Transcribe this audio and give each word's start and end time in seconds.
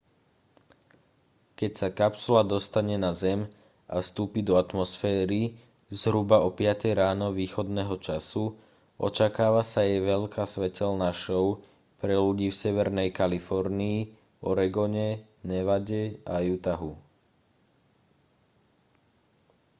keď 1.59 1.71
sa 1.79 1.87
kapsula 1.99 2.41
dostane 2.53 2.95
na 3.05 3.11
zem 3.23 3.39
a 3.85 3.95
vstúpi 4.03 4.39
do 4.47 4.53
atmosféry 4.63 5.43
zhruba 6.01 6.37
o 6.41 6.49
piatej 6.59 6.93
ráno 7.03 7.27
východného 7.41 7.95
času 8.07 8.45
očakáva 9.07 9.61
sa 9.71 9.79
jej 9.87 10.01
veľká 10.13 10.41
svetelná 10.53 11.09
šou 11.23 11.47
pre 12.01 12.13
ľudí 12.25 12.47
v 12.49 12.59
severnej 12.65 13.09
kalifornii 13.19 13.99
oregone 14.51 15.07
nevade 15.51 16.03
a 16.25 16.35
utahu 16.55 16.91